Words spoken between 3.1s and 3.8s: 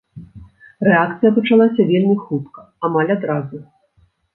адразу.